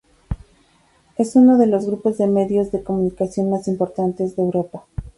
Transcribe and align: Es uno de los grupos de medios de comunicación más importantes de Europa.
Es 1.15 1.35
uno 1.35 1.59
de 1.59 1.67
los 1.67 1.85
grupos 1.85 2.17
de 2.17 2.25
medios 2.25 2.71
de 2.71 2.81
comunicación 2.83 3.51
más 3.51 3.67
importantes 3.67 4.35
de 4.35 4.41
Europa. 4.41 4.87